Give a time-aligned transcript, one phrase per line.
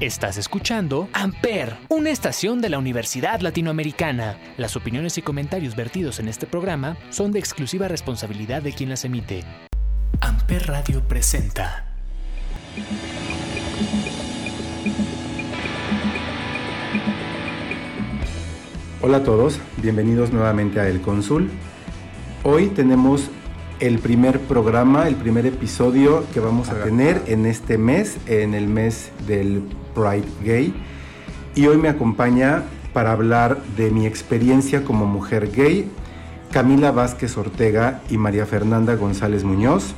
[0.00, 4.38] Estás escuchando Amper, una estación de la Universidad Latinoamericana.
[4.56, 9.04] Las opiniones y comentarios vertidos en este programa son de exclusiva responsabilidad de quien las
[9.04, 9.44] emite.
[10.22, 11.84] Amper Radio presenta.
[19.02, 21.50] Hola a todos, bienvenidos nuevamente a El Cónsul.
[22.42, 23.30] Hoy tenemos
[23.80, 28.66] el primer programa, el primer episodio que vamos a tener en este mes, en el
[28.66, 29.62] mes del
[30.00, 30.74] Pride Gay.
[31.54, 35.90] Y hoy me acompaña para hablar de mi experiencia como mujer gay
[36.50, 39.94] Camila Vázquez Ortega y María Fernanda González Muñoz,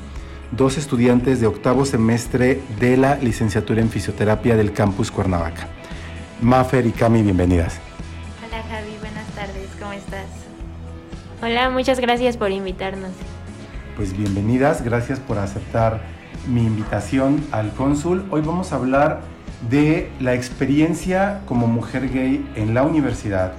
[0.51, 5.69] dos estudiantes de octavo semestre de la licenciatura en fisioterapia del campus Cuernavaca.
[6.43, 7.79] Mafer y Cami, bienvenidas.
[8.47, 10.27] Hola Javi, buenas tardes, ¿cómo estás?
[11.43, 13.13] Hola, muchas gracias por invitarnos
[13.97, 16.01] pues bienvenidas, gracias por aceptar
[16.49, 18.25] mi invitación al cónsul.
[18.31, 19.21] Hoy vamos a hablar
[19.69, 23.53] de la experiencia como mujer gay en la universidad,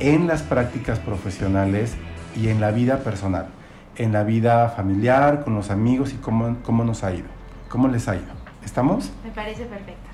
[0.00, 1.96] en las prácticas profesionales
[2.36, 3.48] y en la vida personal,
[3.96, 7.28] en la vida familiar, con los amigos y cómo, cómo nos ha ido,
[7.68, 8.38] cómo les ha ido.
[8.64, 9.10] ¿Estamos?
[9.24, 10.08] Me parece perfecto.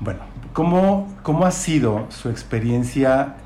[0.00, 0.20] Bueno,
[0.52, 3.36] ¿cómo, cómo ha sido su experiencia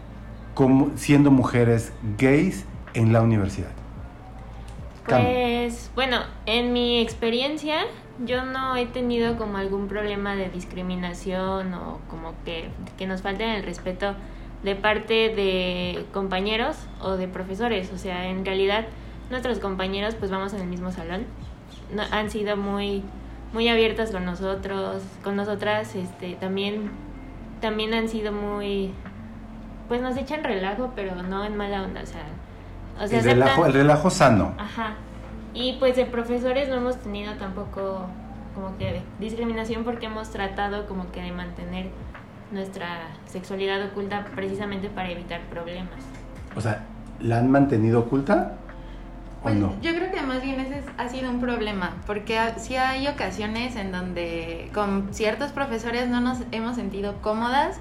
[0.55, 3.70] como, siendo mujeres gays en la universidad?
[5.06, 7.83] Pues bueno, en mi experiencia
[8.25, 13.50] yo no he tenido como algún problema de discriminación o como que, que nos falten
[13.50, 14.14] el respeto
[14.62, 17.92] de parte de compañeros o de profesores.
[17.92, 18.86] O sea, en realidad
[19.31, 21.27] nuestros compañeros pues vamos en el mismo salón.
[22.11, 23.03] han sido muy,
[23.53, 26.91] muy abiertas con nosotros, con nosotras, este, también,
[27.61, 28.92] también han sido muy,
[29.89, 32.27] pues nos echan relajo, pero no en mala onda, o sea,
[33.01, 34.55] el, relajo, el relajo sano.
[34.58, 34.95] Ajá.
[35.56, 38.06] Y pues de profesores no hemos tenido tampoco
[38.54, 41.88] como que discriminación porque hemos tratado como que de mantener
[42.52, 45.98] nuestra sexualidad oculta precisamente para evitar problemas.
[46.54, 46.84] O sea,
[47.20, 48.58] ¿la han mantenido oculta?
[49.40, 49.72] ¿O pues no?
[49.80, 53.92] Yo creo que más bien ese ha sido un problema, porque sí hay ocasiones en
[53.92, 57.80] donde con ciertos profesores no nos hemos sentido cómodas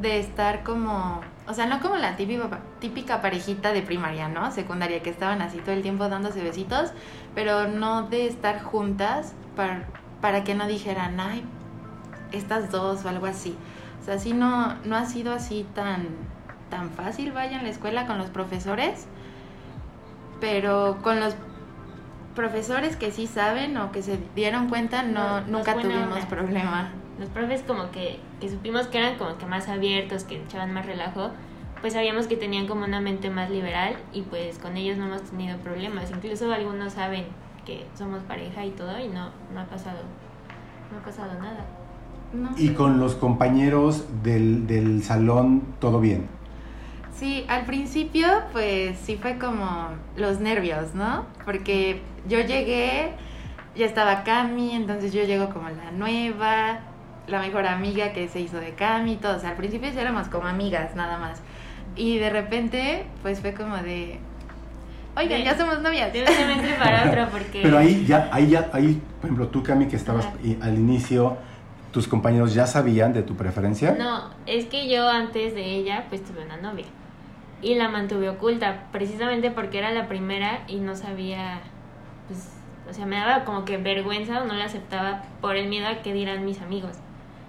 [0.00, 4.52] de estar como o sea, no como la típica, típica parejita de primaria, ¿no?
[4.52, 6.92] Secundaria, que estaban así todo el tiempo dándose besitos,
[7.34, 9.86] pero no de estar juntas para,
[10.20, 11.42] para que no dijeran, ay,
[12.32, 13.56] estas dos o algo así.
[14.02, 16.08] O sea, sí no, no ha sido así tan,
[16.68, 19.06] tan fácil, vaya, en la escuela con los profesores,
[20.40, 21.34] pero con los
[22.34, 27.62] profesores que sí saben o que se dieron cuenta, no, nunca tuvimos problema los profes
[27.62, 31.30] como que, que supimos que eran como que más abiertos, que echaban más relajo,
[31.80, 35.22] pues sabíamos que tenían como una mente más liberal y pues con ellos no hemos
[35.22, 36.10] tenido problemas.
[36.10, 37.26] Incluso algunos saben
[37.64, 40.00] que somos pareja y todo y no, no ha pasado,
[40.92, 41.64] no ha pasado nada.
[42.56, 46.28] ¿Y con los compañeros del, del salón todo bien?
[47.14, 51.26] Sí, al principio pues sí fue como los nervios, ¿no?
[51.44, 53.12] Porque yo llegué,
[53.74, 56.80] ya estaba Cami, entonces yo llego como la nueva,
[57.28, 59.36] la mejor amiga que se hizo de Cami y todo.
[59.36, 61.40] O sea, al principio sí éramos como amigas, nada más.
[61.96, 64.18] Y de repente, pues fue como de.
[65.16, 66.12] Oigan, ya somos novias.
[66.12, 67.60] De un semestre para otro, porque.
[67.62, 70.28] Pero ahí ya, ahí ya, ahí, por ejemplo, tú, Cami, que estabas
[70.60, 71.36] al inicio,
[71.92, 73.96] ¿tus compañeros ya sabían de tu preferencia?
[73.98, 76.86] No, es que yo antes de ella, pues tuve una novia.
[77.60, 81.60] Y la mantuve oculta, precisamente porque era la primera y no sabía,
[82.28, 82.52] pues,
[82.88, 86.00] o sea, me daba como que vergüenza o no la aceptaba por el miedo a
[86.02, 86.92] que dirán mis amigos.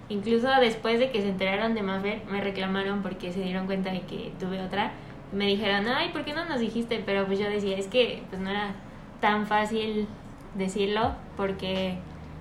[0.10, 4.02] Incluso después de que se enteraron de Maffer, me reclamaron porque se dieron cuenta de
[4.02, 4.92] que tuve otra.
[5.32, 7.02] Me dijeron, ay, ¿por qué no nos dijiste?
[7.06, 8.74] Pero pues yo decía, es que pues no era
[9.22, 10.08] tan fácil
[10.56, 11.98] decirlo porque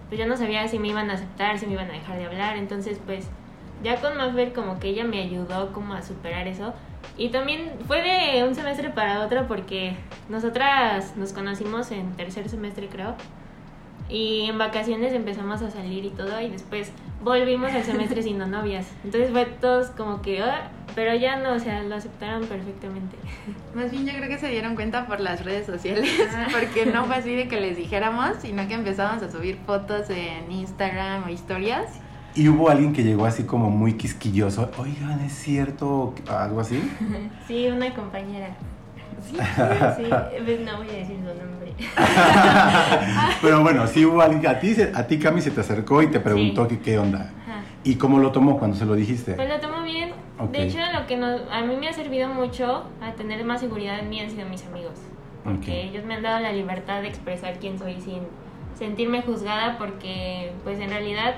[0.08, 2.24] pues yo no sabía si me iban a aceptar, si me iban a dejar de
[2.24, 2.56] hablar.
[2.56, 3.28] Entonces pues
[3.82, 6.72] ya con Maffer como que ella me ayudó como a superar eso.
[7.18, 9.94] Y también fue de un semestre para otro porque
[10.30, 13.14] nosotras nos conocimos en tercer semestre creo.
[14.08, 16.92] Y en vacaciones empezamos a salir y todo y después
[17.22, 18.86] volvimos al semestre siendo novias.
[19.04, 23.16] Entonces fue todos como que, ah", pero ya no, o sea, lo aceptaron perfectamente.
[23.74, 26.46] Más bien yo creo que se dieron cuenta por las redes sociales, ah.
[26.50, 30.50] porque no fue así de que les dijéramos, sino que empezamos a subir fotos en
[30.50, 32.00] Instagram o historias.
[32.34, 36.14] Y hubo alguien que llegó así como muy quisquilloso, oigan, ¿es cierto?
[36.28, 36.80] ¿Algo así?
[37.46, 38.56] sí, una compañera.
[39.20, 41.74] Sí, sí, no voy a decir su nombre.
[43.42, 46.20] Pero bueno, sí hubo alguien, a ti, a ti Cami se te acercó y te
[46.20, 47.32] preguntó que qué onda.
[47.84, 49.34] ¿Y cómo lo tomó cuando se lo dijiste?
[49.34, 50.12] Pues lo tomó bien.
[50.52, 54.08] De hecho, lo que a mí me ha servido mucho a tener más seguridad en
[54.08, 54.98] mí han sido mis amigos.
[55.44, 58.22] Porque ellos me han dado la libertad de expresar quién soy sin
[58.78, 61.34] sentirme juzgada porque pues en realidad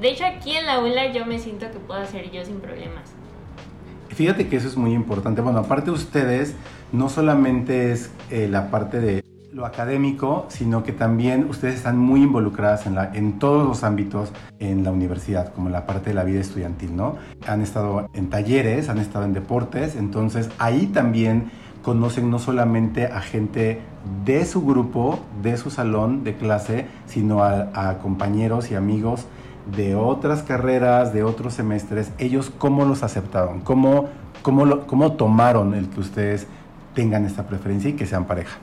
[0.00, 3.14] De hecho, aquí en la aula yo me siento que puedo hacer yo sin problemas.
[4.16, 5.42] Fíjate que eso es muy importante.
[5.42, 6.54] Bueno, aparte ustedes,
[6.90, 9.22] no solamente es eh, la parte de
[9.52, 14.90] lo académico, sino que también ustedes están muy involucradas en, todos los ámbitos en la
[14.90, 17.16] universidad, como la parte de la vida estudiantil, ¿no?
[17.46, 21.50] Han estado en talleres, han estado en deportes, entonces ahí también
[21.82, 23.80] conocen no solamente a gente
[24.24, 29.26] de su grupo, de su salón de clase, sino a, compañeros y amigos
[29.74, 32.12] de otras carreras, de otros semestres.
[32.18, 34.08] Ellos cómo los aceptaron, cómo,
[34.42, 36.46] cómo, cómo tomaron el que ustedes
[36.94, 38.58] tengan esta preferencia y que sean pareja.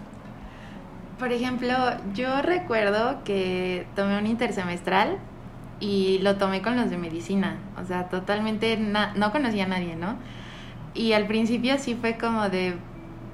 [1.20, 1.74] Por ejemplo,
[2.14, 5.18] yo recuerdo que tomé un intersemestral
[5.80, 7.58] y lo tomé con los de medicina.
[7.82, 10.16] O sea, totalmente no conocía a nadie, ¿no?
[10.94, 12.76] Y al principio sí fue como de,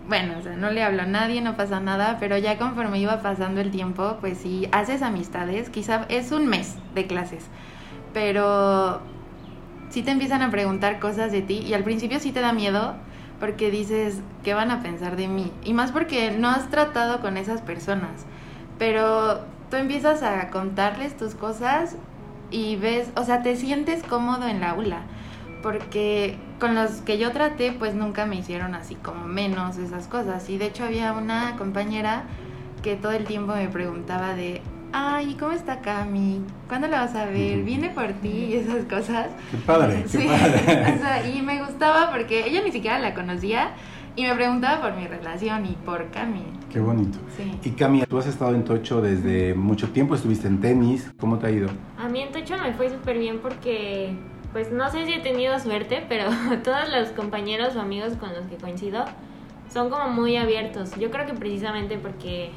[0.10, 3.22] bueno, o sea, no le hablo a nadie, no pasa nada, pero ya conforme iba
[3.22, 7.46] pasando el tiempo, pues sí, haces amistades, quizá es un mes de clases,
[8.12, 9.02] pero
[9.90, 12.96] sí te empiezan a preguntar cosas de ti y al principio sí te da miedo
[13.40, 15.52] porque dices, ¿qué van a pensar de mí?
[15.64, 18.26] Y más porque no has tratado con esas personas,
[18.80, 21.96] pero tú empiezas a contarles tus cosas
[22.50, 25.02] y ves, o sea, te sientes cómodo en la aula,
[25.62, 30.50] porque con los que yo traté, pues nunca me hicieron así como menos esas cosas.
[30.50, 32.24] Y de hecho había una compañera
[32.84, 34.62] que todo el tiempo me preguntaba de,
[34.92, 36.42] ay, ¿cómo está Cami?
[36.68, 37.64] ¿Cuándo la vas a ver?
[37.64, 38.30] ¿Viene por ti?
[38.30, 39.28] Y esas cosas.
[39.52, 40.96] Qué padre, qué padre.
[40.96, 43.72] o sea, y me gustaba porque ella ni siquiera la conocía
[44.16, 46.44] y me preguntaba por mi relación y por Cami.
[46.70, 47.18] Qué bonito.
[47.38, 47.58] Sí.
[47.64, 51.48] Y Cami, tú has estado en Tocho desde mucho tiempo, estuviste en tenis, ¿cómo te
[51.48, 51.70] ha ido?
[51.98, 54.14] A mí en Tocho me fue súper bien porque,
[54.52, 56.30] pues no sé si he tenido suerte, pero
[56.64, 59.06] todos los compañeros o amigos con los que coincido
[59.72, 60.96] son como muy abiertos.
[60.98, 62.52] Yo creo que precisamente porque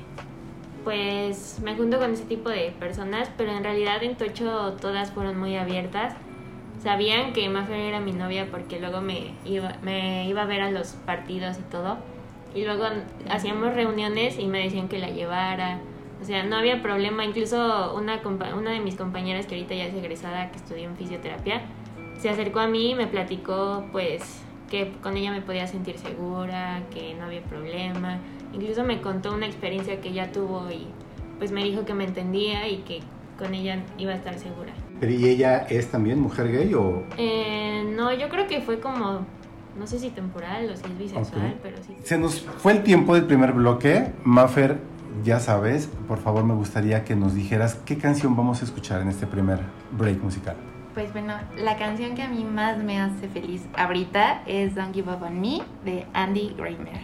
[0.85, 5.39] pues me junto con ese tipo de personas, pero en realidad en Tocho todas fueron
[5.39, 6.15] muy abiertas.
[6.83, 10.71] Sabían que Mafer era mi novia porque luego me iba, me iba a ver a
[10.71, 11.99] los partidos y todo.
[12.55, 12.85] Y luego
[13.31, 15.79] hacíamos reuniones y me decían que la llevara.
[16.21, 17.25] O sea, no había problema.
[17.25, 18.21] Incluso una,
[18.57, 21.63] una de mis compañeras que ahorita ya es egresada, que estudió en fisioterapia,
[22.23, 24.23] se acercó a mí y me platicó pues
[24.71, 28.19] que con ella me podía sentir segura, que no había problema
[28.53, 30.87] Incluso me contó una experiencia que ella tuvo y
[31.39, 33.01] pues me dijo que me entendía y que
[33.39, 34.73] con ella iba a estar segura.
[35.01, 37.03] ¿Pero y ella es también mujer gay o...?
[37.17, 39.27] Eh, no, yo creo que fue como,
[39.77, 41.97] no sé si temporal o si es bisexual, pero sí.
[42.05, 44.13] Se nos fue el tiempo del primer bloque.
[44.23, 44.79] Maffer,
[45.25, 49.09] ya sabes, por favor me gustaría que nos dijeras qué canción vamos a escuchar en
[49.09, 49.61] este primer
[49.93, 50.57] break musical.
[50.95, 55.11] Pues bueno, la canción que a mí más me hace feliz ahorita es Don't Give
[55.11, 57.01] Up On Me de Andy Greimer.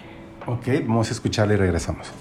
[0.46, 2.12] Ok, vamos a escucharle y regresamos.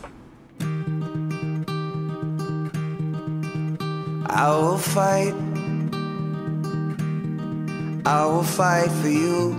[4.29, 5.33] I will fight.
[8.05, 9.55] I will fight for you.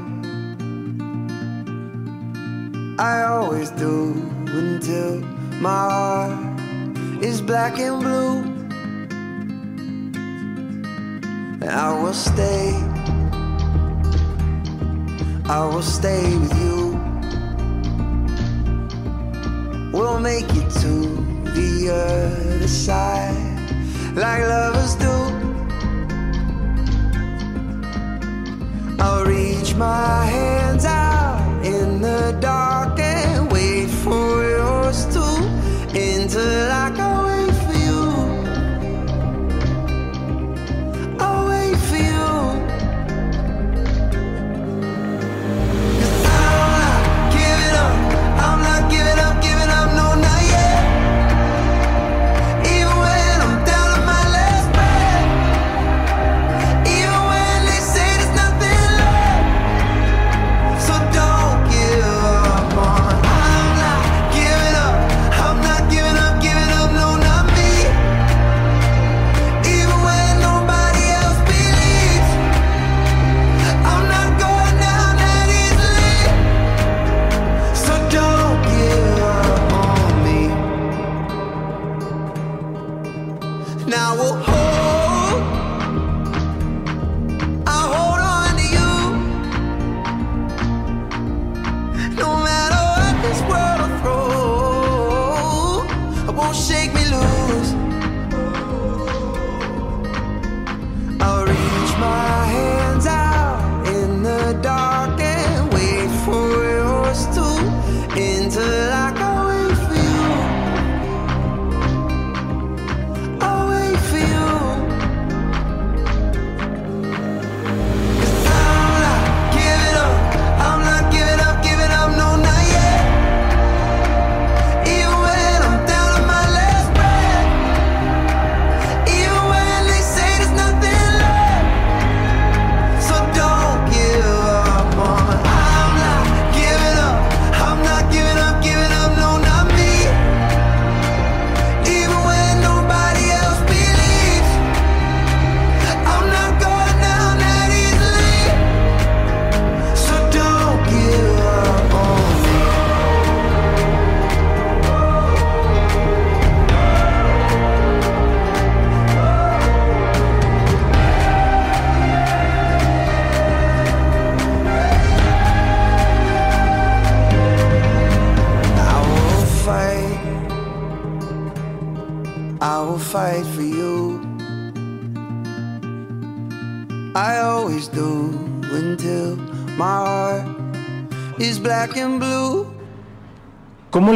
[2.98, 4.14] I always do
[4.46, 5.20] until
[5.60, 6.58] my heart
[7.22, 8.47] is black and blue.
[11.70, 12.72] I will stay.
[15.44, 16.98] I will stay with you.
[19.92, 20.94] We'll make it to
[21.52, 23.58] the other side
[24.14, 25.14] like lovers do.
[28.98, 32.87] I'll reach my hands out in the dark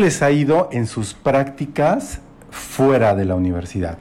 [0.03, 3.99] les ha ido en sus prácticas fuera de la universidad?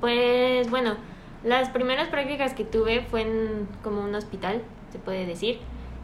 [0.00, 0.96] Pues bueno,
[1.42, 5.60] las primeras prácticas que tuve fue en como un hospital, se puede decir.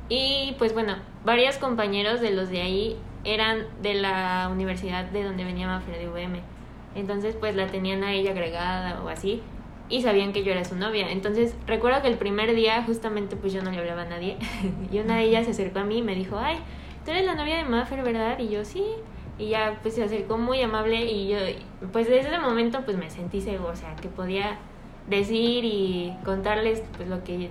[0.09, 5.45] Y pues bueno, varios compañeros de los de ahí eran de la universidad de donde
[5.45, 6.41] venía Mafer de UVM.
[6.95, 9.43] Entonces pues la tenían a ella agregada o así
[9.91, 11.11] y sabían que yo era su novia.
[11.11, 14.39] Entonces recuerdo que el primer día justamente pues yo no le hablaba a nadie
[14.91, 16.57] y una de ellas se acercó a mí y me dijo, ay,
[17.05, 18.39] tú eres la novia de Maffer, ¿verdad?
[18.39, 18.85] Y yo sí.
[19.39, 21.39] Y ya pues se acercó muy amable y yo
[21.93, 24.59] pues desde ese momento pues me sentí seguro, o sea, que podía
[25.09, 27.51] decir y contarles pues lo que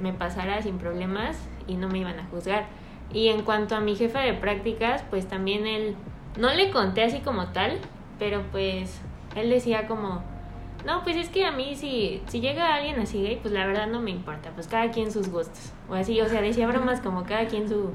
[0.00, 2.66] me pasara sin problemas y no me iban a juzgar.
[3.12, 5.96] Y en cuanto a mi jefe de prácticas, pues también él,
[6.38, 7.78] no le conté así como tal,
[8.18, 9.00] pero pues
[9.36, 10.22] él decía como,
[10.86, 13.86] no, pues es que a mí si, si llega alguien así gay, pues la verdad
[13.86, 15.72] no me importa, pues cada quien sus gustos.
[15.88, 17.90] O así, o sea, decía bromas como cada quien su,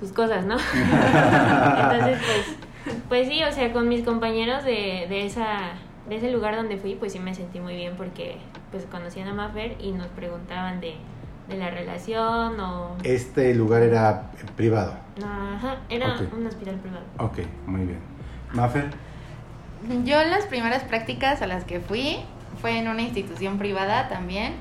[0.00, 0.56] sus cosas, ¿no?
[0.74, 5.72] Entonces, pues, pues sí, o sea, con mis compañeros de, de, esa,
[6.08, 8.38] de ese lugar donde fui, pues sí me sentí muy bien porque
[8.70, 10.96] pues conocían a Maffer y nos preguntaban de
[11.48, 12.96] de la relación o...
[13.02, 14.94] Este lugar era privado.
[15.24, 17.04] Ajá, era un hospital privado.
[17.18, 17.98] Ok, muy bien.
[18.52, 18.90] Mafer.
[20.04, 22.18] Yo las primeras prácticas a las que fui
[22.60, 24.54] fue en una institución privada también.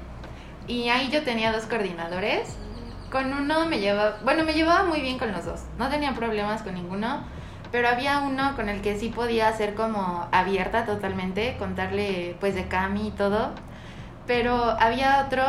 [0.67, 2.57] Y ahí yo tenía dos coordinadores.
[3.11, 5.61] Con uno me llevaba, bueno, me llevaba muy bien con los dos.
[5.77, 7.23] No tenía problemas con ninguno.
[7.71, 12.67] Pero había uno con el que sí podía ser como abierta totalmente, contarle pues de
[12.67, 13.51] Cami y todo.
[14.25, 15.43] Pero había otro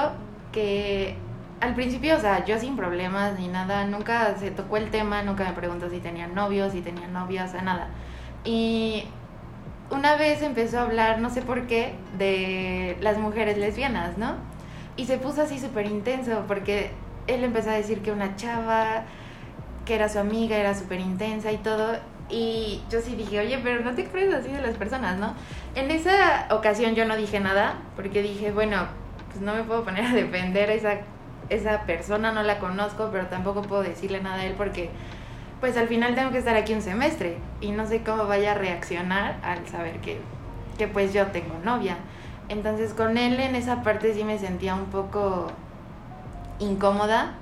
[0.52, 1.16] que
[1.60, 5.44] al principio, o sea, yo sin problemas ni nada, nunca se tocó el tema, nunca
[5.44, 7.88] me preguntó si tenía novios, si tenía novia, o sea, nada.
[8.44, 9.04] Y
[9.90, 14.34] una vez empezó a hablar, no sé por qué, de las mujeres lesbianas, ¿no?
[14.96, 16.92] Y se puso así súper intenso, porque
[17.28, 19.04] él empezó a decir que una chava,
[19.84, 21.96] que era su amiga, era súper intensa y todo.
[22.28, 25.34] Y yo sí dije, oye, pero no te crees así de las personas, ¿no?
[25.74, 28.86] En esa ocasión yo no dije nada, porque dije, bueno,
[29.28, 30.98] pues no me puedo poner a defender a esa
[31.48, 34.90] esa persona no la conozco, pero tampoco puedo decirle nada a él porque
[35.60, 38.54] pues al final tengo que estar aquí un semestre y no sé cómo vaya a
[38.54, 40.18] reaccionar al saber que,
[40.76, 41.96] que pues yo tengo novia.
[42.48, 45.50] Entonces con él en esa parte sí me sentía un poco
[46.58, 47.34] incómoda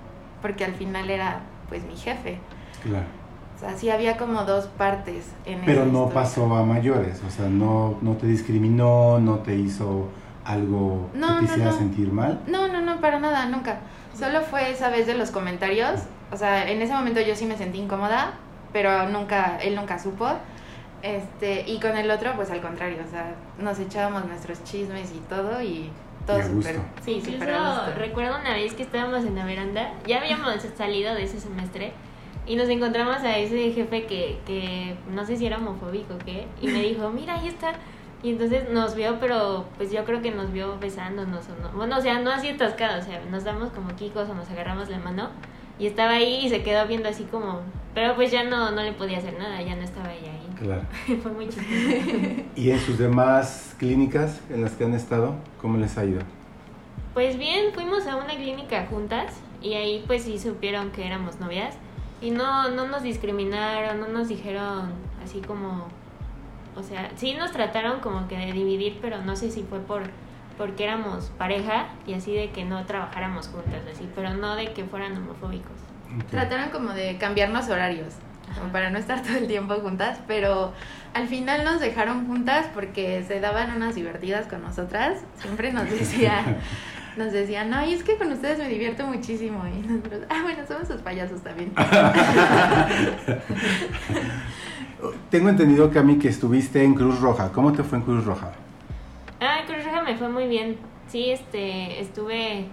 [0.42, 2.38] porque al final era pues mi jefe.
[2.82, 3.06] Claro.
[3.56, 7.48] O sea, sí había como dos partes en Pero no pasó a mayores, o sea,
[7.48, 10.08] no, no te discriminó, no te hizo
[10.44, 12.40] algo que te hiciera sentir mal.
[12.46, 13.78] No, no, no, para nada, nunca.
[14.16, 16.02] Solo fue esa vez de los comentarios.
[16.30, 18.34] O sea, en ese momento yo sí me sentí incómoda,
[18.72, 20.28] pero nunca, él nunca supo.
[21.02, 25.18] Este, y con el otro, pues al contrario, o sea, nos echábamos nuestros chismes y
[25.28, 25.90] todo y
[26.26, 26.80] todo súper.
[27.04, 27.38] Sí, sí,
[27.96, 31.92] recuerdo una vez que estábamos en la veranda, ya habíamos salido de ese semestre
[32.46, 36.46] y nos encontramos a ese jefe que, que no sé si era homofóbico o qué,
[36.60, 37.74] y me dijo, mira, ahí está
[38.22, 41.70] y entonces nos vio, pero pues yo creo que nos vio besándonos o no.
[41.76, 44.88] Bueno, o sea, no así atascado, o sea, nos damos como kikos o nos agarramos
[44.88, 45.30] la mano.
[45.78, 47.60] Y estaba ahí y se quedó viendo así como...
[47.94, 50.48] Pero pues ya no, no le podía hacer nada, ya no estaba ella ahí.
[50.58, 50.82] Claro.
[51.22, 51.68] Fue muy chistoso.
[52.56, 56.20] ¿Y en sus demás clínicas en las que han estado, cómo les ha ido?
[57.14, 61.76] Pues bien, fuimos a una clínica juntas y ahí pues sí supieron que éramos novias.
[62.20, 64.90] Y no, no nos discriminaron, no nos dijeron
[65.22, 65.86] así como
[66.76, 70.02] o sea, sí nos trataron como que de dividir, pero no sé si fue por
[70.58, 74.84] porque éramos pareja y así de que no trabajáramos juntas, así, pero no de que
[74.84, 75.76] fueran homofóbicos.
[76.30, 78.14] Trataron como de cambiarnos horarios,
[78.54, 80.72] como para no estar todo el tiempo juntas, pero
[81.14, 85.20] al final nos dejaron juntas porque se daban unas divertidas con nosotras.
[85.40, 86.58] Siempre nos decían,
[87.16, 89.64] nos decían, no, y es que con ustedes me divierto muchísimo.
[89.66, 91.72] Y nosotros, ah, bueno, somos sus payasos también.
[95.30, 97.52] Tengo entendido, Cami, que estuviste en Cruz Roja.
[97.52, 98.52] ¿Cómo te fue en Cruz Roja?
[99.40, 100.76] Ah, en Cruz Roja me fue muy bien.
[101.08, 102.66] Sí, este, estuve...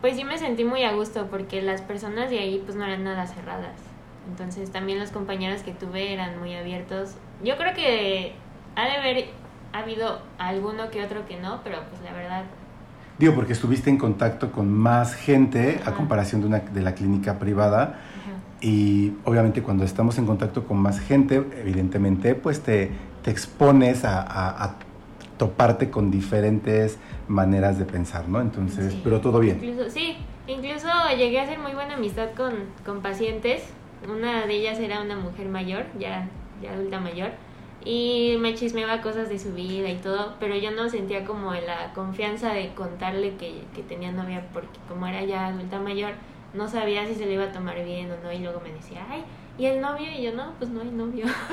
[0.00, 3.04] Pues sí me sentí muy a gusto porque las personas de ahí pues no eran
[3.04, 3.95] nada cerradas.
[4.28, 7.14] Entonces también los compañeros que tuve eran muy abiertos.
[7.44, 8.34] Yo creo que
[8.74, 9.26] ha de haber
[9.72, 12.44] habido alguno que otro que no, pero pues la verdad
[13.18, 17.38] Digo, porque estuviste en contacto con más gente a comparación de, una, de la clínica
[17.38, 18.00] privada.
[18.60, 22.90] Y obviamente cuando estamos en contacto con más gente, evidentemente, pues te,
[23.22, 24.76] te expones a,
[25.38, 26.96] toparte con diferentes
[27.28, 28.40] maneras de pensar, ¿no?
[28.40, 29.62] Entonces, pero todo bien.
[29.62, 30.16] Incluso, sí,
[30.46, 32.54] incluso llegué a hacer muy buena amistad con,
[32.86, 33.62] con pacientes.
[34.08, 36.28] Una de ellas era una mujer mayor, ya,
[36.62, 37.30] ya adulta mayor.
[37.84, 41.92] y me chismeaba cosas de su vida y todo, pero yo no sentía como la
[41.94, 46.12] confianza de contarle que, que tenía novia porque como era ya adulta mayor,
[46.52, 49.06] no sabía si se le iba a tomar bien o no y luego me decía,
[49.08, 49.22] ay,
[49.58, 50.06] ¿y el novio?
[50.10, 51.26] Y yo, no, pues no hay novio.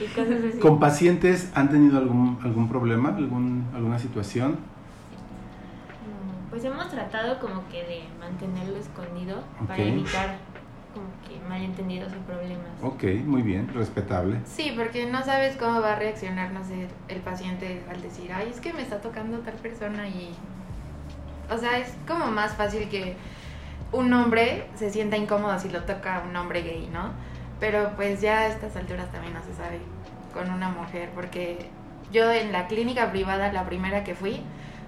[0.00, 0.58] y cosas así.
[0.58, 4.58] ¿Con pacientes han tenido algún, algún problema, algún, alguna situación?
[6.50, 10.36] Pues hemos tratado como que de mantenerlo escondido para evitar
[10.92, 12.66] como que malentendidos o problemas.
[12.82, 14.38] Ok, muy bien, respetable.
[14.44, 18.48] Sí, porque no sabes cómo va a reaccionar, no sé, el paciente al decir, ay,
[18.50, 20.34] es que me está tocando tal persona y...
[21.50, 23.16] O sea, es como más fácil que
[23.92, 27.10] un hombre se sienta incómodo si lo toca un hombre gay, ¿no?
[27.60, 29.80] Pero pues ya a estas alturas también no se sabe
[30.32, 31.68] con una mujer, porque
[32.10, 34.42] yo en la clínica privada, la primera que fui,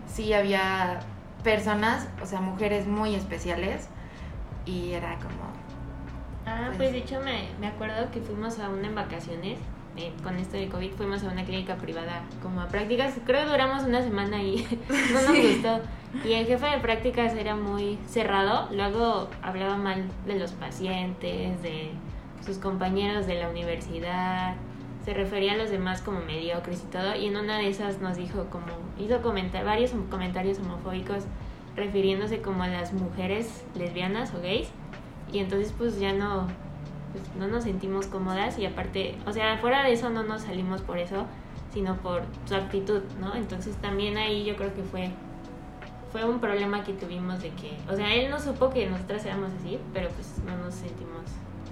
[0.06, 1.00] sí había
[1.42, 3.88] personas, o sea, mujeres muy especiales,
[4.66, 5.52] y era como,
[6.46, 9.58] Ah, pues, de hecho me, me acuerdo que fuimos a una en vacaciones,
[9.96, 13.50] eh, con esto de COVID, fuimos a una clínica privada como a prácticas, creo que
[13.50, 14.66] duramos una semana y
[15.12, 15.80] no nos gustó.
[16.24, 21.90] Y el jefe de prácticas era muy cerrado, luego hablaba mal de los pacientes, de
[22.44, 24.54] sus compañeros de la universidad,
[25.04, 28.16] se refería a los demás como mediocres y todo, y en una de esas nos
[28.16, 28.66] dijo como,
[28.98, 31.24] hizo comentar, varios comentarios homofóbicos
[31.76, 34.68] refiriéndose como a las mujeres lesbianas o gays
[35.34, 36.46] y entonces pues ya no,
[37.12, 40.80] pues, no nos sentimos cómodas y aparte, o sea, fuera de eso no nos salimos
[40.80, 41.26] por eso,
[41.72, 43.34] sino por su actitud, ¿no?
[43.34, 45.10] Entonces también ahí yo creo que fue
[46.12, 49.50] fue un problema que tuvimos de que, o sea, él no supo que nosotras éramos
[49.58, 51.22] así, pero pues no nos sentimos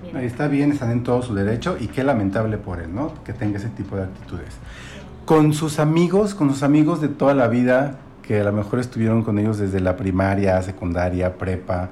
[0.03, 0.17] bien.
[0.17, 3.15] Está bien, están en todo su derecho y qué lamentable por él, ¿no?
[3.23, 4.57] Que tenga ese tipo de actitudes.
[5.27, 9.23] Con sus amigos, con sus amigos de toda la vida, que a lo mejor estuvieron
[9.23, 11.91] con ellos desde la primaria, secundaria, prepa,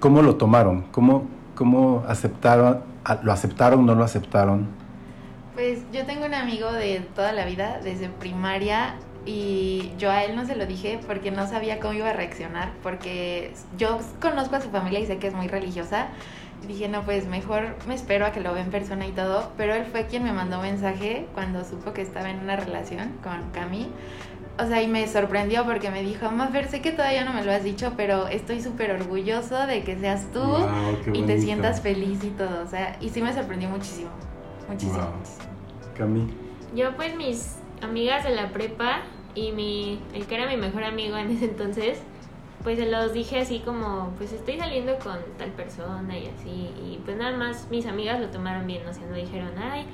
[0.00, 0.82] ¿Cómo lo tomaron?
[0.92, 1.24] ¿Cómo,
[1.56, 2.82] cómo aceptaron?
[3.22, 4.68] ¿Lo aceptaron no lo aceptaron?
[5.54, 8.94] Pues yo tengo un amigo de toda la vida, desde primaria,
[9.26, 12.70] y yo a él no se lo dije porque no sabía cómo iba a reaccionar,
[12.82, 16.06] porque yo conozco a su familia y sé que es muy religiosa.
[16.66, 19.74] dije, no, pues mejor me espero a que lo vea en persona y todo, pero
[19.74, 23.88] él fue quien me mandó mensaje cuando supo que estaba en una relación con Cami
[24.58, 27.52] o sea, y me sorprendió porque me dijo, ver, sé que todavía no me lo
[27.52, 30.42] has dicho, pero estoy súper orgulloso de que seas tú
[31.12, 32.62] y te sientas feliz y todo.
[32.62, 34.10] O sea, y sí me sorprendió muchísimo.
[34.68, 35.12] Muchísimo.
[35.96, 36.28] Cami.
[36.74, 39.02] Yo pues mis amigas de la prepa
[39.34, 42.00] y mi, el que era mi mejor amigo en ese entonces,
[42.64, 46.72] pues se los dije así como, pues estoy saliendo con tal persona y así.
[46.84, 49.86] Y pues nada más mis amigas lo tomaron bien, o sea, no dijeron, ay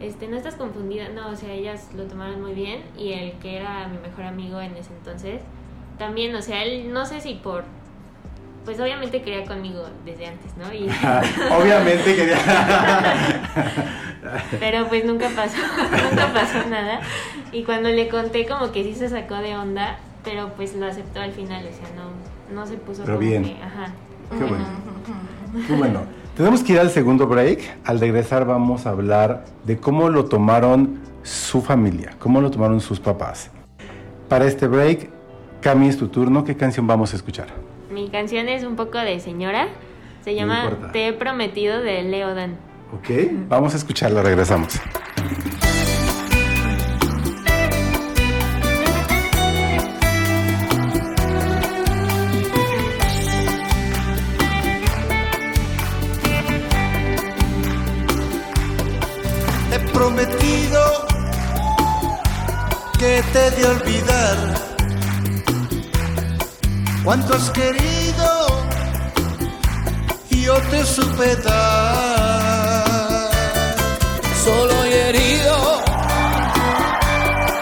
[0.00, 3.56] este, no estás confundida, no, o sea, ellas lo tomaron muy bien y el que
[3.56, 5.42] era mi mejor amigo en ese entonces,
[5.98, 7.64] también, o sea, él no sé si por,
[8.64, 10.72] pues obviamente quería conmigo desde antes, ¿no?
[10.72, 10.88] Y...
[11.52, 12.38] obviamente quería.
[14.60, 15.58] Pero pues nunca pasó,
[16.10, 17.00] nunca pasó nada.
[17.50, 21.20] Y cuando le conté como que sí se sacó de onda, pero pues lo aceptó
[21.20, 23.58] al final, o sea, no, no se puso pero bien.
[23.62, 23.92] ajá.
[24.30, 24.64] Qué bueno.
[25.66, 26.21] Qué bueno.
[26.36, 27.60] Tenemos que ir al segundo break.
[27.84, 32.98] Al regresar vamos a hablar de cómo lo tomaron su familia, cómo lo tomaron sus
[33.00, 33.50] papás.
[34.30, 35.10] Para este break,
[35.60, 36.42] Cami, es tu turno.
[36.42, 37.48] ¿Qué canción vamos a escuchar?
[37.90, 39.68] Mi canción es un poco de señora.
[40.24, 42.56] Se llama Te he prometido de Leodan.
[42.94, 43.10] Ok,
[43.48, 44.80] vamos a escucharla, regresamos.
[63.20, 64.36] Te de olvidar
[67.04, 68.64] cuánto has querido
[70.30, 73.30] y yo te supe dar.
[74.42, 75.82] Solo y herido,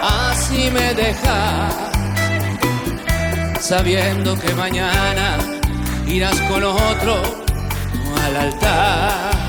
[0.02, 1.68] así me deja,
[3.60, 5.36] sabiendo que mañana
[6.06, 7.22] irás con otro
[8.24, 9.39] al altar.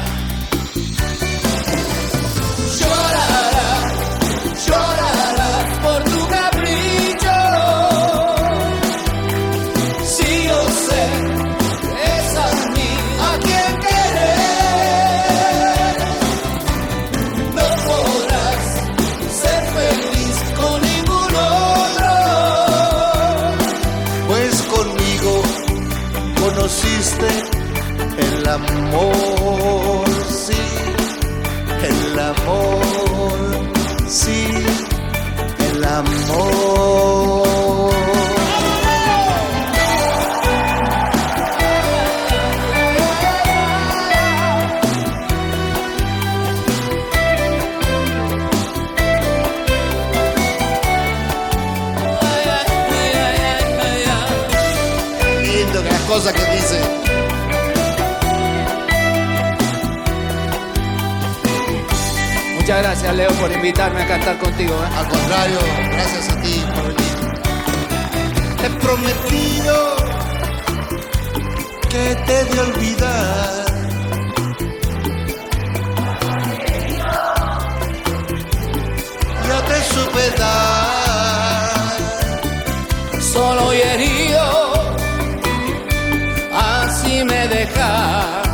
[62.71, 64.73] Muchas gracias, Leo, por invitarme a cantar contigo.
[64.73, 64.97] ¿eh?
[64.97, 65.60] Al contrario,
[65.91, 67.17] gracias a ti por venir.
[68.55, 69.95] Te he prometido
[71.89, 73.65] que te de olvidar.
[79.49, 81.71] Yo te supe dar.
[83.19, 84.95] Solo y herido,
[86.53, 88.47] así me dejas,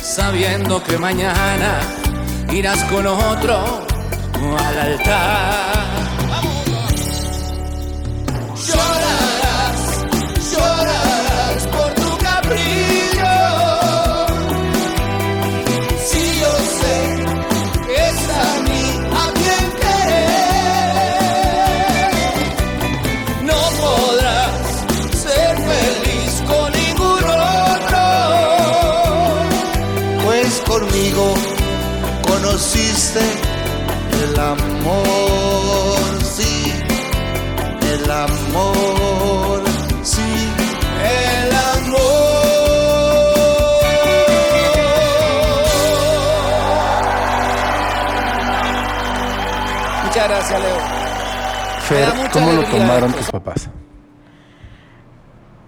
[0.00, 2.01] sabiendo que mañana
[2.52, 3.86] irás con otro
[4.58, 5.81] al altar.
[32.32, 33.20] Conociste
[34.24, 36.72] el amor, sí,
[37.92, 39.62] el amor,
[40.02, 40.48] sí,
[41.02, 42.72] El amor.
[50.04, 50.78] Muchas gracias, Leo.
[51.88, 53.68] Fer, ¿cómo lo tomaron tus papás?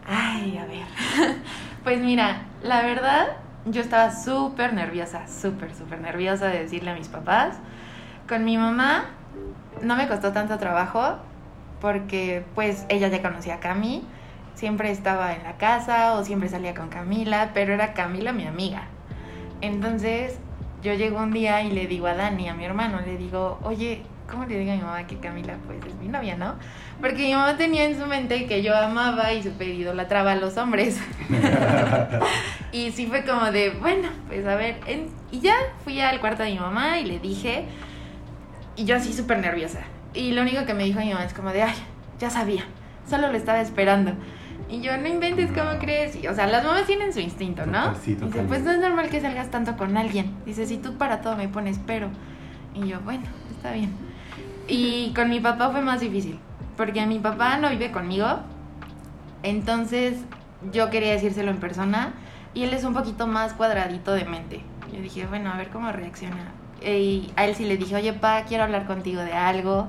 [0.07, 0.87] Ay, a ver.
[1.85, 7.09] Pues mira, la verdad, yo estaba súper nerviosa, súper, súper nerviosa de decirle a mis
[7.09, 7.57] papás.
[8.29, 9.07] Con mi mamá
[9.83, 11.17] no me costó tanto trabajo
[11.81, 14.05] porque pues ella ya conocía a Cami,
[14.55, 18.85] siempre estaba en la casa o siempre salía con Camila, pero era Camila mi amiga.
[19.61, 20.39] Entonces
[20.83, 24.03] yo llego un día y le digo a Dani, a mi hermano, le digo, oye,
[24.31, 26.55] ¿cómo le digo a mi mamá que Camila pues es mi novia, no?
[27.01, 30.57] Porque mi mamá tenía en su mente que yo amaba y super idolatraba a los
[30.57, 30.99] hombres.
[32.73, 36.43] y sí fue como de, bueno, pues a ver, en- y ya fui al cuarto
[36.43, 37.65] de mi mamá y le dije,
[38.77, 39.81] y yo así súper nerviosa.
[40.15, 41.75] Y lo único que me dijo mi mamá es como de, ay,
[42.19, 42.65] ya sabía,
[43.09, 44.13] solo lo estaba esperando.
[44.71, 46.17] Y yo, no inventes, ¿cómo crees?
[46.17, 47.89] Y, o sea, las mamás tienen su instinto, ¿no?
[47.89, 48.49] Total, sí, Dice, totalmente.
[48.49, 50.35] pues no es normal que salgas tanto con alguien.
[50.47, 52.09] Dice, si tú para todo me pones pero.
[52.75, 53.91] Y yo, bueno, está bien.
[54.69, 56.39] Y con mi papá fue más difícil,
[56.77, 58.27] porque mi papá no vive conmigo.
[59.43, 60.17] Entonces
[60.73, 62.15] yo quería decírselo en persona
[62.55, 64.61] y él es un poquito más cuadradito de mente.
[64.93, 66.53] Yo dije, bueno, a ver cómo reacciona.
[66.83, 69.89] Y a él sí le dije, oye, pa, quiero hablar contigo de algo.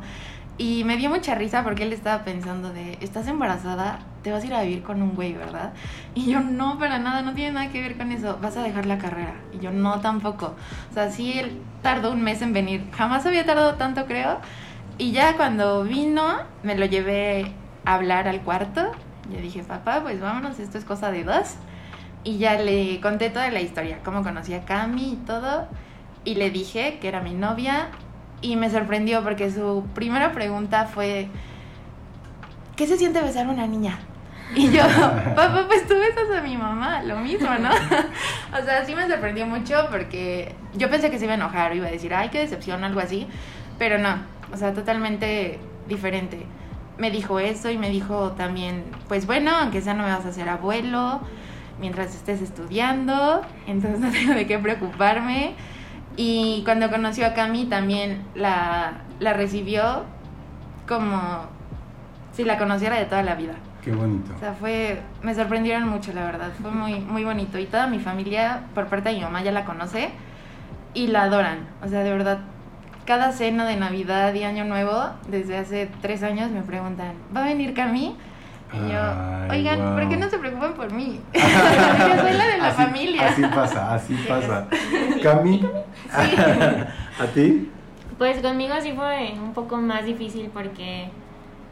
[0.58, 4.00] Y me dio mucha risa porque él estaba pensando de, ¿estás embarazada?
[4.24, 5.74] Te vas a ir a vivir con un güey, ¿verdad?
[6.16, 8.40] Y yo, no, para nada, no tiene nada que ver con eso.
[8.42, 9.36] Vas a dejar la carrera.
[9.54, 10.56] Y yo, no, tampoco.
[10.90, 12.88] O sea, sí, él tardó un mes en venir.
[12.94, 14.40] Jamás había tardado tanto, creo.
[14.98, 17.52] Y ya cuando vino, me lo llevé
[17.84, 18.92] a hablar al cuarto.
[19.30, 21.56] Yo dije, papá, pues vámonos, esto es cosa de dos.
[22.24, 25.68] Y ya le conté toda la historia, cómo conocí a Cami y todo.
[26.24, 27.90] Y le dije que era mi novia.
[28.42, 31.28] Y me sorprendió porque su primera pregunta fue,
[32.76, 34.00] ¿qué se siente besar a una niña?
[34.56, 34.84] Y yo,
[35.36, 37.70] papá, pues tú besas a mi mamá, lo mismo, ¿no?
[38.60, 41.76] o sea, sí me sorprendió mucho porque yo pensé que se iba a enojar o
[41.76, 43.28] iba a decir, ay, qué decepción, algo así.
[43.78, 44.20] Pero no,
[44.54, 46.46] o sea, totalmente diferente.
[46.98, 50.30] Me dijo eso y me dijo también, pues bueno, aunque sea no me vas a
[50.30, 51.20] hacer abuelo
[51.80, 55.56] mientras estés estudiando, entonces no tengo de qué preocuparme.
[56.18, 60.04] Y cuando conoció a Cami también la, la recibió
[60.88, 61.48] como
[62.32, 63.54] si la conociera de toda la vida.
[63.84, 64.34] Qué bonito.
[64.36, 67.60] O sea, fue, me sorprendieron mucho, la verdad, fue muy, muy bonito.
[67.60, 70.10] Y toda mi familia, por parte de mi mamá, ya la conoce
[70.94, 71.68] y la adoran.
[71.84, 72.40] O sea, de verdad,
[73.06, 77.46] cada cena de Navidad y Año Nuevo, desde hace tres años, me preguntan, ¿va a
[77.46, 78.16] venir Cami?
[78.74, 79.00] Y yo,
[79.50, 81.22] Ay, oigan, ¿por qué no se preocupan por mí?
[81.34, 81.40] yo
[82.22, 83.28] soy la de la Así- familia.
[83.30, 84.68] Así pasa, así pasa.
[85.24, 85.62] Cami,
[86.12, 87.70] ¿a ti?
[88.18, 91.10] Pues conmigo sí fue un poco más difícil porque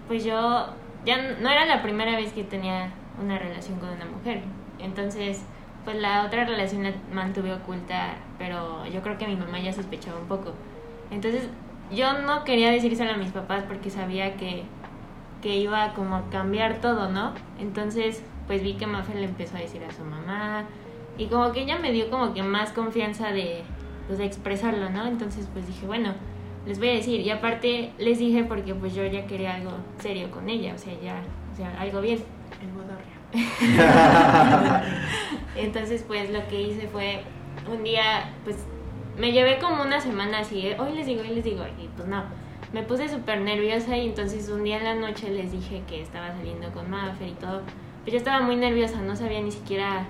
[0.07, 0.67] pues yo
[1.05, 2.91] ya no era la primera vez que tenía
[3.21, 4.41] una relación con una mujer.
[4.79, 5.41] Entonces,
[5.85, 10.19] pues la otra relación la mantuve oculta, pero yo creo que mi mamá ya sospechaba
[10.19, 10.53] un poco.
[11.11, 11.49] Entonces,
[11.91, 14.63] yo no quería decírselo a mis papás porque sabía que,
[15.41, 17.33] que iba como a cambiar todo, ¿no?
[17.59, 20.65] Entonces, pues vi que Mafe le empezó a decir a su mamá
[21.17, 23.63] y como que ella me dio como que más confianza de,
[24.07, 25.05] pues, de expresarlo, ¿no?
[25.05, 26.13] Entonces, pues dije, bueno,
[26.65, 27.21] les voy a decir.
[27.21, 30.93] Y aparte les dije porque pues yo ya quería algo serio con ella, o sea,
[31.01, 32.19] ya, o sea, algo bien.
[32.61, 33.13] El bodorrio.
[35.55, 37.23] Entonces, pues lo que hice fue
[37.71, 38.57] un día, pues
[39.17, 40.77] me llevé como una semana así, ¿eh?
[40.79, 42.23] hoy les digo, hoy les digo, y pues no.
[42.73, 46.31] me puse súper nerviosa y entonces un día en la noche les dije que estaba
[46.35, 47.61] saliendo con Maffer y todo.
[48.05, 50.05] Pero yo estaba muy nerviosa, no sabía ni siquiera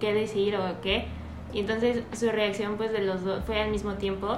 [0.00, 1.06] qué decir o qué.
[1.52, 4.36] Y entonces su reacción pues de los dos fue al mismo tiempo.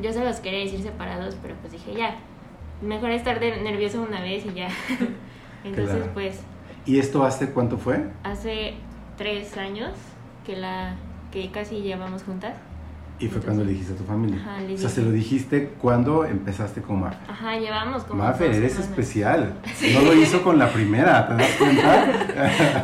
[0.00, 2.16] Yo se los quería decir separados, pero pues dije ya,
[2.82, 4.68] mejor estar de nerviosa una vez y ya.
[5.64, 6.10] entonces Claro.
[6.14, 6.40] pues
[6.86, 8.04] ¿Y esto hace cuánto fue?
[8.24, 8.74] hace
[9.16, 9.90] tres años
[10.46, 10.94] que la
[11.30, 12.54] que casi llevamos juntas.
[13.20, 14.38] Y fue Entonces- cuando le dijiste a tu familia.
[14.40, 17.30] Ajá, le o sea, se lo dijiste cuando empezaste con Maffer.
[17.30, 18.90] Ajá, llevamos como Maffer, dos eres semanas.
[18.98, 19.54] especial.
[19.94, 22.06] No lo hizo con la primera, ¿te das cuenta?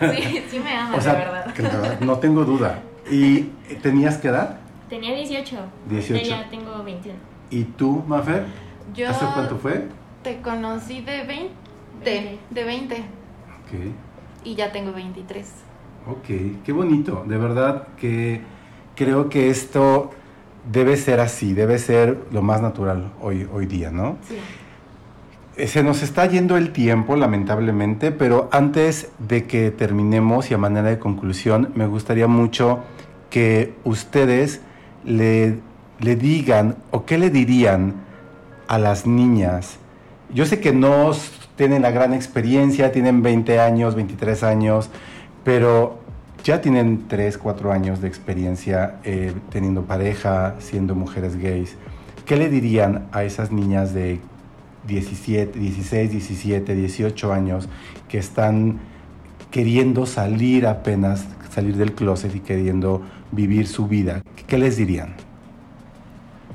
[0.14, 2.00] Sí, sí me amas, o sea, de verdad.
[2.00, 2.80] no tengo duda.
[3.10, 3.44] ¿Y
[3.82, 4.58] tenías qué edad?
[4.90, 5.56] Tenía 18.
[5.88, 6.14] 18.
[6.14, 7.18] Ahorita ya tengo 21.
[7.50, 8.44] ¿Y tú, Maffer?
[8.94, 9.86] Yo ¿Hace cuánto fue?
[10.22, 11.50] te conocí de 20,
[12.04, 12.38] Veinte.
[12.50, 13.94] de 20 Ok.
[14.44, 15.46] y ya tengo 23.
[16.08, 17.24] Ok, qué bonito.
[17.26, 18.42] De verdad que
[18.96, 20.10] creo que esto
[20.70, 24.16] debe ser así, debe ser lo más natural hoy, hoy día, ¿no?
[24.28, 24.36] Sí.
[25.66, 30.88] Se nos está yendo el tiempo, lamentablemente, pero antes de que terminemos y a manera
[30.88, 32.80] de conclusión, me gustaría mucho
[33.30, 34.60] que ustedes
[35.04, 35.58] le,
[36.00, 37.94] le digan o qué le dirían
[38.68, 39.78] a las niñas.
[40.34, 41.12] Yo sé que no
[41.56, 44.90] tienen la gran experiencia, tienen 20 años, 23 años,
[45.42, 46.00] pero
[46.46, 51.76] ya tienen 3, 4 años de experiencia eh, teniendo pareja, siendo mujeres gays.
[52.24, 54.20] ¿Qué le dirían a esas niñas de
[54.86, 57.68] 17, 16, 17, 18 años
[58.08, 58.78] que están
[59.50, 64.22] queriendo salir apenas, salir del closet y queriendo vivir su vida?
[64.46, 65.16] ¿Qué les dirían?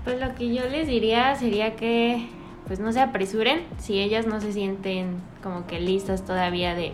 [0.05, 2.29] Pues lo que yo les diría sería que
[2.65, 6.93] pues no se apresuren si ellas no se sienten como que listas todavía de,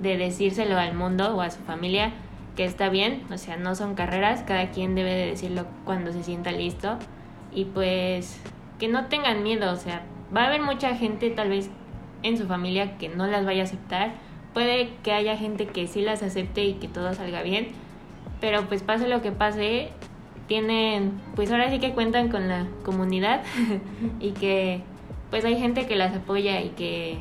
[0.00, 2.12] de decírselo al mundo o a su familia
[2.58, 6.24] que está bien, o sea, no son carreras, cada quien debe de decirlo cuando se
[6.24, 6.98] sienta listo.
[7.54, 8.40] Y pues
[8.80, 10.02] que no tengan miedo, o sea,
[10.36, 11.70] va a haber mucha gente tal vez
[12.24, 14.14] en su familia que no las vaya a aceptar,
[14.54, 17.68] puede que haya gente que sí las acepte y que todo salga bien,
[18.40, 19.90] pero pues pase lo que pase,
[20.48, 23.44] tienen, pues ahora sí que cuentan con la comunidad
[24.18, 24.82] y que
[25.30, 27.20] pues hay gente que las apoya y que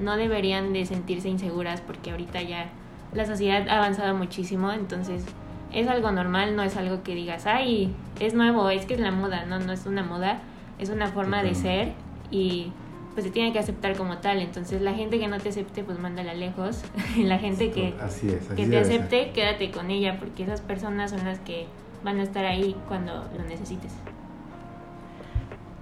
[0.00, 2.72] no deberían de sentirse inseguras porque ahorita ya
[3.14, 5.24] la sociedad ha avanzado muchísimo, entonces
[5.72, 9.10] es algo normal, no es algo que digas, ay, es nuevo, es que es la
[9.10, 10.40] moda, no, no es una moda,
[10.78, 11.92] es una forma de ser
[12.30, 12.72] y
[13.14, 15.98] pues se tiene que aceptar como tal, entonces la gente que no te acepte pues
[15.98, 16.82] mándala lejos,
[17.16, 19.00] y la gente que, Así es, así que te ser.
[19.00, 21.66] acepte, quédate con ella, porque esas personas son las que
[22.02, 23.92] van a estar ahí cuando lo necesites.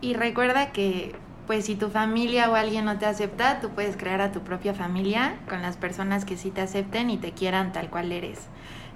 [0.00, 1.14] Y recuerda que,
[1.46, 4.74] pues si tu familia o alguien no te acepta, tú puedes crear a tu propia
[4.74, 8.38] familia con las personas que sí te acepten y te quieran tal cual eres.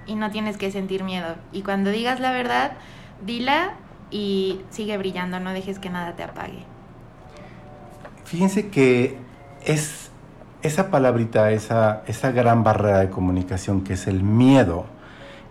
[0.07, 1.35] Y no tienes que sentir miedo.
[1.51, 2.73] Y cuando digas la verdad,
[3.25, 3.73] dila
[4.11, 6.63] y sigue brillando, no dejes que nada te apague.
[8.23, 9.17] Fíjense que
[9.65, 10.09] es
[10.61, 14.85] esa palabrita, esa, esa gran barrera de comunicación que es el miedo,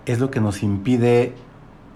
[0.07, 1.35] es lo que nos impide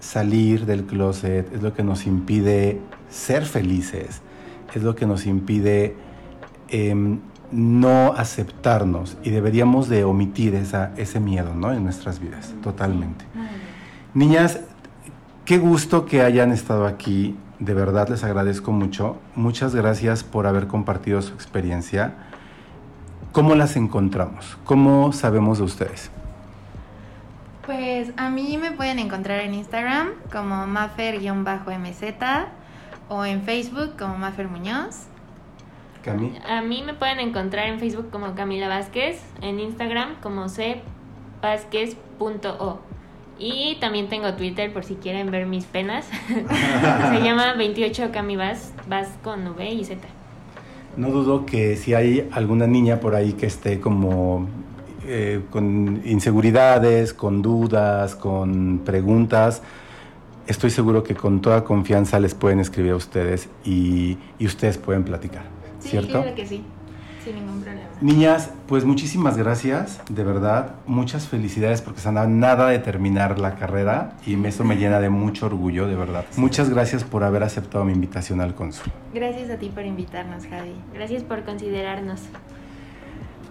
[0.00, 2.80] salir del closet, es lo que nos impide
[3.10, 4.22] ser felices,
[4.74, 5.96] es lo que nos impide
[6.68, 11.72] em, no aceptarnos y deberíamos de omitir esa, ese miedo ¿no?
[11.72, 13.24] en nuestras vidas, totalmente.
[14.14, 14.60] Niñas,
[15.44, 17.36] qué gusto que hayan estado aquí.
[17.58, 19.18] De verdad les agradezco mucho.
[19.34, 22.14] Muchas gracias por haber compartido su experiencia.
[23.32, 24.58] ¿Cómo las encontramos?
[24.64, 26.10] ¿Cómo sabemos de ustedes?
[27.66, 32.14] Pues a mí me pueden encontrar en Instagram como mafer-mz
[33.08, 35.06] o en Facebook como Mafer Muñoz.
[36.02, 36.32] Cami.
[36.48, 40.46] A mí me pueden encontrar en Facebook como Camila Vázquez, en Instagram como
[41.40, 42.78] cvázquez.o.
[43.38, 46.06] Y también tengo Twitter por si quieren ver mis penas.
[46.28, 50.00] Se llama 28 Cami Vaz, Vaz con V y Z.
[50.96, 54.48] No dudo que si hay alguna niña por ahí que esté como
[55.06, 59.62] eh, con inseguridades, con dudas, con preguntas,
[60.48, 65.04] estoy seguro que con toda confianza les pueden escribir a ustedes y, y ustedes pueden
[65.04, 65.42] platicar,
[65.78, 66.22] Sí, ¿cierto?
[66.22, 66.64] claro que sí,
[67.24, 67.86] sin ningún problema.
[68.00, 73.56] Niñas, pues muchísimas gracias, de verdad, muchas felicidades porque están a nada de terminar la
[73.56, 76.24] carrera y eso me llena de mucho orgullo, de verdad.
[76.36, 78.92] Muchas gracias por haber aceptado mi invitación al cónsul.
[79.12, 80.74] Gracias a ti por invitarnos, Javi.
[80.94, 82.20] Gracias por considerarnos.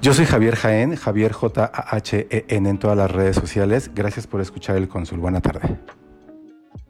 [0.01, 3.91] Yo soy Javier Jaén, Javier J-A-H-E-N en todas las redes sociales.
[3.95, 5.19] Gracias por escuchar el cónsul.
[5.19, 5.77] Buena tarde.